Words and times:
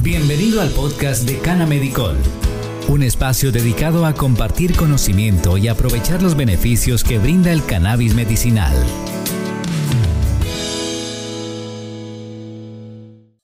Bienvenido 0.00 0.60
al 0.60 0.70
podcast 0.70 1.28
de 1.28 1.38
Cana 1.40 1.66
Medicol, 1.66 2.16
un 2.88 3.02
espacio 3.02 3.50
dedicado 3.50 4.06
a 4.06 4.14
compartir 4.14 4.76
conocimiento 4.76 5.58
y 5.58 5.66
aprovechar 5.66 6.22
los 6.22 6.36
beneficios 6.36 7.02
que 7.02 7.18
brinda 7.18 7.50
el 7.50 7.64
cannabis 7.64 8.14
medicinal. 8.14 8.72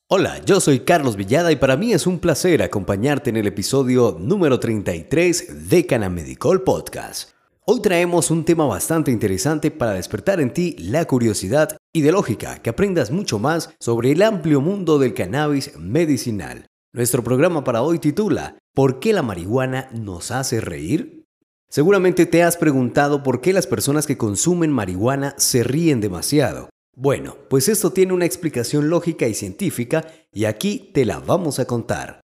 Hola, 0.06 0.40
yo 0.44 0.60
soy 0.60 0.80
Carlos 0.80 1.16
Villada 1.16 1.50
y 1.50 1.56
para 1.56 1.76
mí 1.76 1.92
es 1.92 2.06
un 2.06 2.20
placer 2.20 2.62
acompañarte 2.62 3.30
en 3.30 3.36
el 3.36 3.48
episodio 3.48 4.16
número 4.20 4.60
33 4.60 5.68
de 5.68 5.86
Canamedicol 5.86 6.62
Podcast. 6.62 7.30
Hoy 7.66 7.80
traemos 7.80 8.30
un 8.30 8.44
tema 8.44 8.66
bastante 8.66 9.10
interesante 9.10 9.70
para 9.70 9.94
despertar 9.94 10.38
en 10.38 10.52
ti 10.52 10.76
la 10.78 11.06
curiosidad 11.06 11.78
y 11.94 12.02
lógica 12.02 12.58
que 12.58 12.68
aprendas 12.68 13.10
mucho 13.10 13.38
más 13.38 13.70
sobre 13.80 14.12
el 14.12 14.20
amplio 14.20 14.60
mundo 14.60 14.98
del 14.98 15.14
cannabis 15.14 15.74
medicinal. 15.78 16.66
Nuestro 16.92 17.24
programa 17.24 17.64
para 17.64 17.80
hoy 17.80 17.98
titula 17.98 18.58
¿Por 18.74 19.00
qué 19.00 19.14
la 19.14 19.22
marihuana 19.22 19.88
nos 19.94 20.30
hace 20.30 20.60
reír? 20.60 21.24
Seguramente 21.70 22.26
te 22.26 22.42
has 22.42 22.58
preguntado 22.58 23.22
por 23.22 23.40
qué 23.40 23.54
las 23.54 23.66
personas 23.66 24.06
que 24.06 24.18
consumen 24.18 24.70
marihuana 24.70 25.34
se 25.38 25.64
ríen 25.64 26.02
demasiado. 26.02 26.68
Bueno, 26.94 27.38
pues 27.48 27.70
esto 27.70 27.92
tiene 27.92 28.12
una 28.12 28.26
explicación 28.26 28.90
lógica 28.90 29.26
y 29.26 29.32
científica 29.32 30.04
y 30.30 30.44
aquí 30.44 30.90
te 30.92 31.06
la 31.06 31.18
vamos 31.18 31.58
a 31.58 31.64
contar. 31.64 32.23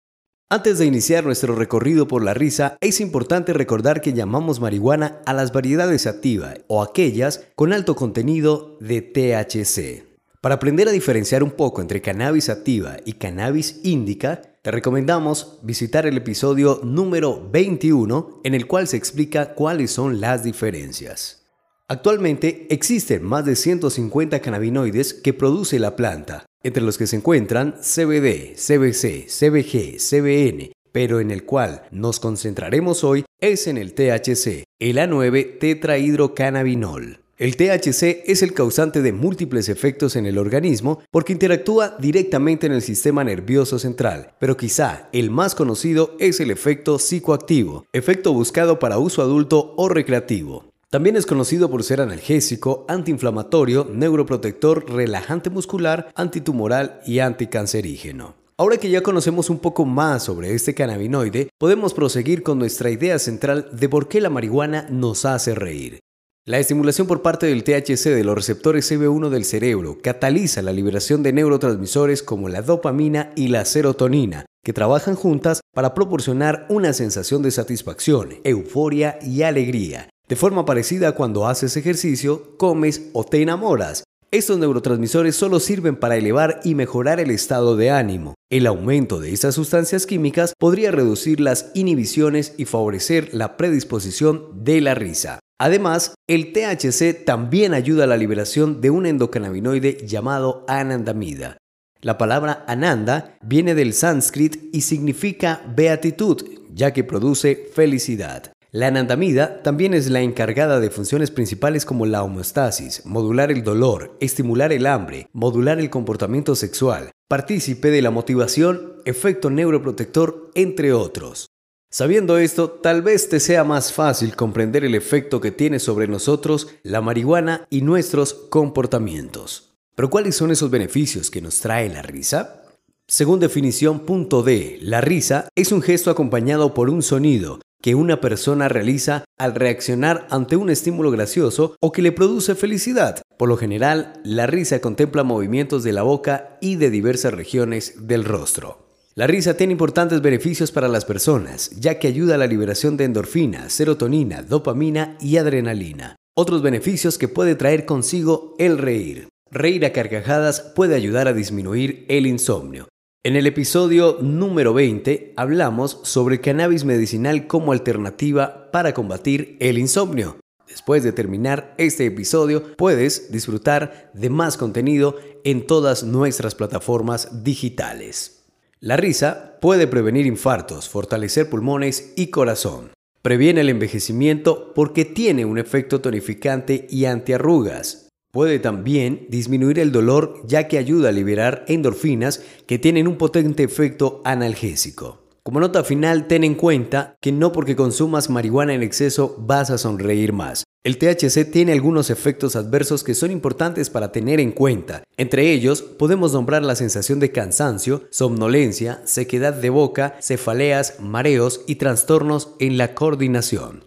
Antes 0.50 0.78
de 0.78 0.86
iniciar 0.86 1.26
nuestro 1.26 1.56
recorrido 1.56 2.08
por 2.08 2.24
la 2.24 2.34
risa, 2.34 2.78
es 2.80 3.02
importante 3.02 3.52
recordar 3.52 4.00
que 4.00 4.14
llamamos 4.14 4.62
marihuana 4.62 5.20
a 5.26 5.34
las 5.34 5.52
variedades 5.52 6.08
activas 6.08 6.62
o 6.68 6.82
aquellas 6.82 7.44
con 7.56 7.73
alto 7.73 7.98
contenido 7.98 8.78
de 8.80 9.02
THC. 9.02 10.06
Para 10.40 10.56
aprender 10.56 10.88
a 10.88 10.94
diferenciar 10.94 11.44
un 11.44 11.52
poco 11.52 11.82
entre 11.82 12.02
cannabis 12.02 12.48
activa 12.48 12.96
y 13.04 13.14
cannabis 13.14 13.82
índica, 13.84 14.42
te 14.62 14.72
recomendamos 14.72 15.60
visitar 15.64 16.06
el 16.06 16.16
episodio 16.16 16.80
número 16.82 17.50
21 17.52 18.40
en 18.45 18.53
el 18.53 18.68
cual 18.68 18.88
se 18.88 18.95
explica 18.95 19.53
cuáles 19.53 19.92
son 19.92 20.22
las 20.22 20.45
diferencias. 20.45 21.44
Actualmente 21.90 22.68
existen 22.70 23.22
más 23.22 23.44
de 23.44 23.58
150 23.58 24.40
cannabinoides 24.40 25.14
que 25.14 25.34
produce 25.34 25.78
la 25.78 25.98
planta, 25.98 26.45
entre 26.68 26.84
los 26.84 26.98
que 26.98 27.08
se 27.08 27.16
encuentran 27.16 27.76
CBD, 27.82 28.56
CBC, 28.56 29.26
CBG, 29.28 29.98
CBN, 29.98 30.74
pero 30.92 31.22
en 31.22 31.32
el 31.32 31.46
cual 31.46 31.84
nos 31.92 32.20
concentraremos 32.20 33.06
hoy 33.06 33.24
es 33.40 33.68
en 33.68 33.78
el 33.78 33.94
THC, 33.94 34.66
el 34.80 34.98
A9 34.98 35.59
tetrahidrocannabinol. 35.59 37.22
El 37.38 37.56
THC 37.56 38.24
es 38.26 38.42
el 38.42 38.54
causante 38.54 39.02
de 39.02 39.14
múltiples 39.14 39.70
efectos 39.70 40.16
en 40.18 40.26
el 40.26 40.38
organismo 40.38 41.02
porque 41.09 41.34
interactúa 41.34 41.96
directamente 42.00 42.66
en 42.66 42.74
el 42.74 42.81
sistema 42.81 43.24
nervioso 43.24 43.80
central, 43.80 44.34
pero 44.40 44.58
quizá 44.58 45.08
el 45.14 45.30
más 45.30 45.56
conocido 45.56 46.18
es 46.20 46.42
el 46.42 46.52
efecto 46.52 47.00
psicoactivo, 47.00 47.86
efecto 47.94 48.34
buscado 48.34 48.80
para 48.80 48.98
uso 48.98 49.22
adulto 49.22 49.74
o 49.78 49.88
recreativo. 49.88 50.66
También 50.90 51.18
es 51.18 51.26
conocido 51.26 51.70
por 51.70 51.84
ser 51.84 52.00
analgésico, 52.00 52.86
antiinflamatorio, 52.88 53.90
neuroprotector, 53.92 54.90
relajante 54.90 55.50
muscular, 55.50 56.14
antitumoral 56.16 57.02
y 57.06 57.20
anticancerígeno. 57.20 58.36
Ahora 58.58 58.78
que 58.78 58.90
ya 58.90 59.02
conocemos 59.02 59.50
un 59.50 59.60
poco 59.60 59.84
más 59.84 60.24
sobre 60.24 60.54
este 60.54 60.74
cannabinoide, 60.74 61.50
podemos 61.60 61.94
proseguir 61.94 62.42
con 62.42 62.58
nuestra 62.58 62.90
idea 62.90 63.20
central 63.20 63.68
de 63.74 63.90
por 63.90 64.08
qué 64.08 64.22
la 64.22 64.30
marihuana 64.30 64.88
nos 64.90 65.26
hace 65.26 65.56
reír. 65.56 66.00
La 66.46 66.58
estimulación 66.58 67.06
por 67.06 67.22
parte 67.22 67.48
del 67.48 67.66
THC 67.66 68.06
de 68.06 68.24
los 68.24 68.36
receptores 68.36 68.90
CB1 68.90 69.28
del 69.28 69.44
cerebro 69.44 69.98
cataliza 70.02 70.62
la 70.62 70.72
liberación 70.72 71.22
de 71.22 71.34
neurotransmisores 71.34 72.24
como 72.24 72.48
la 72.48 72.62
dopamina 72.62 73.34
y 73.36 73.50
la 73.50 73.66
serotonina, 73.66 74.46
que 74.64 74.72
trabajan 74.72 75.16
juntas 75.16 75.60
para 75.74 75.94
proporcionar 75.94 76.66
una 76.70 76.94
sensación 76.94 77.42
de 77.42 77.52
satisfacción, 77.52 78.36
euforia 78.46 79.20
y 79.22 79.42
alegría, 79.42 80.10
de 80.28 80.36
forma 80.36 80.66
parecida 80.66 81.14
cuando 81.14 81.47
haces 81.47 81.78
ejercicio, 81.78 82.57
comes 82.57 83.09
o 83.13 83.24
te 83.24 83.41
enamoras. 83.41 84.03
Estos 84.29 84.59
neurotransmisores 84.59 85.38
solo 85.38 85.62
sirven 85.62 85.96
para 85.96 86.18
elevar 86.18 86.59
y 86.66 86.75
mejorar 86.75 87.22
el 87.22 87.31
estado 87.31 87.78
de 87.78 87.91
ánimo. 87.91 88.34
El 88.50 88.68
aumento 88.68 89.22
de 89.22 89.31
estas 89.31 89.56
sustancias 89.56 90.06
químicas 90.06 90.53
podría 90.59 90.91
reducir 90.91 91.40
las 91.40 91.72
inhibiciones 91.75 92.53
y 92.57 92.66
favorecer 92.66 93.34
la 93.34 93.56
predisposición 93.56 94.66
de 94.66 94.81
la 94.81 94.96
risa. 94.96 95.40
Además, 95.59 96.13
el 96.28 96.52
THC 96.52 97.23
también 97.25 97.73
ayuda 97.73 98.03
a 98.03 98.07
la 98.07 98.18
liberación 98.18 98.81
de 98.81 98.90
un 98.90 99.06
endocannabinoide 99.06 100.06
llamado 100.06 100.66
anandamida. 100.68 101.57
La 102.02 102.18
palabra 102.18 102.66
ananda 102.68 103.38
viene 103.41 103.75
del 103.75 103.94
sánscrito 103.94 104.59
y 104.73 104.81
significa 104.81 105.63
beatitud, 105.73 106.44
ya 106.73 106.91
que 106.91 107.06
produce 107.06 107.69
felicidad. 107.73 108.52
La 108.72 108.88
anandamida 108.88 109.63
también 109.63 109.94
es 109.94 110.09
la 110.09 110.19
encargada 110.19 110.81
de 110.81 110.89
funciones 110.89 111.31
principales 111.31 111.85
como 111.85 112.05
la 112.05 112.22
homeostasis, 112.23 113.05
modular 113.05 113.50
el 113.50 113.63
dolor, 113.63 114.17
estimular 114.19 114.73
el 114.73 114.88
hambre, 114.88 115.29
modular 115.31 115.79
el 115.79 115.89
comportamiento 115.89 116.53
sexual, 116.53 117.11
partícipe 117.29 117.91
de 117.91 118.01
la 118.01 118.11
motivación, 118.11 118.97
efecto 119.05 119.50
neuroprotector, 119.50 120.51
entre 120.53 120.91
otros. 120.91 121.47
Sabiendo 121.89 122.38
esto, 122.38 122.69
tal 122.69 123.01
vez 123.01 123.29
te 123.29 123.39
sea 123.39 123.63
más 123.63 123.94
fácil 123.94 124.35
comprender 124.35 124.84
el 124.84 124.95
efecto 124.95 125.39
que 125.39 125.51
tiene 125.51 125.79
sobre 125.79 126.09
nosotros 126.09 126.67
la 126.84 126.99
marihuana 126.99 127.66
y 127.69 127.84
nuestros 127.84 128.34
comportamientos. 128.34 129.78
Pero 129.95 130.09
¿cuáles 130.09 130.35
son 130.35 130.51
esos 130.51 130.69
beneficios 130.69 131.31
que 131.31 131.41
nos 131.41 131.61
trae 131.61 131.88
la 131.88 132.01
risa? 132.01 132.63
Según 133.07 133.39
definición 133.39 134.01
punto 134.01 134.44
D, 134.44 134.78
la 134.81 134.99
risa 134.99 135.47
es 135.55 135.72
un 135.72 135.81
gesto 135.81 136.11
acompañado 136.11 136.73
por 136.73 136.89
un 136.89 137.01
sonido 137.01 137.61
que 137.88 137.96
una 137.96 138.20
persona 138.20 138.68
realiza 138.68 139.24
al 139.38 139.56
reaccionar 139.56 140.28
ante 140.30 140.58
un 140.58 140.70
estímulo 140.70 141.09
gracioso 141.09 141.78
o 141.80 141.94
que 141.94 142.02
le 142.02 142.12
produce 142.12 142.53
felicidad. 142.53 143.22
Por 143.38 143.48
lo 143.48 143.56
general, 143.56 144.20
la 144.25 144.46
risa 144.46 144.81
contempla 144.81 145.24
movimientos 145.24 145.86
de 145.86 145.94
la 145.94 146.02
boca 146.02 146.58
y 146.59 146.76
de 146.76 146.90
diversas 146.90 147.34
regiones 147.34 148.06
del 148.06 148.26
rostro. 148.26 148.90
La 149.16 149.26
risa 149.26 149.56
tiene 149.56 149.72
importantes 149.72 150.22
beneficios 150.22 150.74
para 150.74 150.90
las 150.90 151.06
personas, 151.06 151.70
ya 151.80 151.97
que 151.97 152.09
ayuda 152.09 152.36
a 152.36 152.38
la 152.38 152.47
liberación 152.47 152.97
de 152.97 153.06
endorfina, 153.06 153.70
serotonina, 153.70 154.42
dopamina 154.42 155.18
y 155.22 155.38
adrenalina. 155.38 156.18
Otros 156.36 156.62
beneficios 156.62 157.18
que 157.18 157.30
puede 157.30 157.56
traer 157.56 157.86
consigo 157.86 158.53
el 158.59 158.80
reír. 158.80 159.30
Reír 159.50 159.86
a 159.86 159.94
carcajadas 159.94 160.59
puede 160.59 160.96
ayudar 160.96 161.30
a 161.30 161.34
disminuir 161.34 162.06
el 162.09 162.28
insomnio. 162.28 162.90
En 163.28 163.36
el 163.36 163.46
episodio 163.46 164.20
número 164.22 164.74
20 164.74 165.34
hablamos 165.36 166.00
sobre 166.04 166.40
cannabis 166.40 166.86
medicinal 166.86 167.46
como 167.46 167.74
alternativa 167.74 168.72
para 168.72 168.94
combatir 168.94 169.58
el 169.60 169.78
insomnio. 169.78 170.38
Después 170.66 171.04
de 171.04 171.12
terminar 171.12 171.76
este 171.78 172.06
episodio, 172.06 172.78
puedes 172.78 173.30
disfrutar 173.30 174.12
de 174.14 174.30
más 174.30 174.56
contenido 174.56 175.18
en 175.44 175.68
todas 175.68 176.06
nuestras 176.06 176.56
plataformas 176.56 177.44
digitales. 177.44 178.46
La 178.80 178.96
risa 178.96 179.58
puede 179.59 179.88
prevenir 179.88 180.26
infartos, 180.26 180.88
fortalecer 180.88 181.50
pulmones 181.50 182.14
y 182.16 182.28
corazón. 182.28 182.92
Previene 183.22 183.59
el 183.59 183.68
envejecimiento 183.68 184.72
porque 184.74 185.04
tiene 185.04 185.44
un 185.44 185.58
efecto 185.58 186.00
tonificante 186.00 186.88
y 186.90 187.04
antiarrugas. 187.04 188.06
Puede 188.32 188.60
también 188.60 189.26
disminuir 189.30 189.80
el 189.80 189.92
dolor 189.92 190.42
ya 190.46 190.68
que 190.68 190.78
ayuda 190.78 191.10
a 191.10 191.14
liberar 191.14 191.66
endorfinas 191.68 192.44
que 192.66 192.78
tienen 192.78 193.08
un 193.08 193.18
potente 193.18 193.64
efecto 193.64 194.22
analgésico. 194.26 195.24
Como 195.44 195.62
nota 195.62 195.86
final, 195.86 196.28
ten 196.28 196.44
en 196.44 196.56
cuenta 196.56 197.16
que 197.22 197.32
no 197.32 197.54
porque 197.54 197.78
consumas 197.78 198.30
marihuana 198.30 198.74
en 198.74 198.84
exceso 198.84 199.36
vas 199.40 199.70
a 199.70 199.78
sonreír 199.78 200.34
más. 200.34 200.66
El 200.84 200.98
THC 200.98 201.50
tiene 201.50 201.72
algunos 201.72 202.10
efectos 202.10 202.58
adversos 202.58 203.04
que 203.04 203.16
son 203.16 203.32
importantes 203.32 203.90
para 203.90 204.12
tener 204.12 204.42
en 204.42 204.52
cuenta. 204.52 205.04
Entre 205.16 205.54
ellos, 205.54 205.82
podemos 205.82 206.34
nombrar 206.34 206.64
la 206.64 206.76
sensación 206.76 207.22
de 207.22 207.32
cansancio, 207.32 208.04
somnolencia, 208.09 209.02
sequedad 209.06 209.53
de 209.53 209.70
boca, 209.70 210.18
cefaleas, 210.22 211.00
mareos 211.00 211.62
y 211.66 211.76
trastornos 211.76 212.56
en 212.59 212.78
la 212.78 212.94
coordinación. 212.94 213.86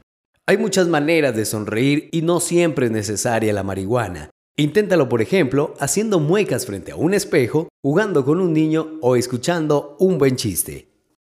Hay 0.51 0.59
muchas 0.59 0.89
maneras 0.89 1.37
de 1.37 1.45
sonreír 1.45 2.09
y 2.11 2.23
no 2.23 2.41
siempre 2.41 2.87
es 2.87 2.91
necesaria 2.91 3.53
la 3.53 3.63
marihuana. 3.63 4.31
Inténtalo, 4.57 5.09
por 5.09 5.23
ejemplo, 5.23 5.75
haciendo 5.79 6.19
muecas 6.19 6.67
frente 6.67 6.91
a 6.91 6.97
un 6.97 7.15
espejo, 7.15 7.69
jugando 7.81 8.25
con 8.25 8.41
un 8.41 8.53
niño 8.53 8.99
o 9.01 9.15
escuchando 9.15 9.95
un 10.01 10.19
buen 10.19 10.35
chiste. 10.35 10.89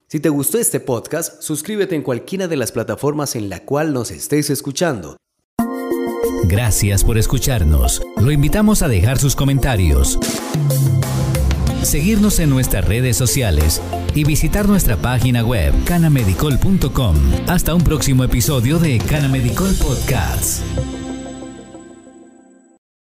Si 0.06 0.20
te 0.20 0.28
gustó 0.28 0.58
este 0.58 0.78
podcast, 0.78 1.42
suscríbete 1.42 1.96
en 1.96 2.02
cualquiera 2.02 2.46
de 2.46 2.54
las 2.54 2.70
plataformas 2.70 3.34
en 3.34 3.48
la 3.48 3.64
cual 3.64 3.92
nos 3.92 4.12
estés 4.12 4.50
escuchando. 4.50 5.16
Gracias 6.44 7.02
por 7.02 7.18
escucharnos. 7.18 8.00
Lo 8.18 8.30
invitamos 8.30 8.82
a 8.82 8.88
dejar 8.88 9.18
sus 9.18 9.34
comentarios, 9.34 10.16
seguirnos 11.88 12.38
en 12.38 12.50
nuestras 12.50 12.85
redes 12.85 13.17
sociales 13.17 13.82
y 14.14 14.25
visitar 14.25 14.69
nuestra 14.69 14.96
página 14.96 15.43
web 15.44 15.73
canamedicol.com. 15.85 17.17
Hasta 17.46 17.75
un 17.75 17.82
próximo 17.82 18.25
episodio 18.25 18.79
de 18.79 18.99
Canamedicol 18.99 19.75
Podcast. 19.75 20.62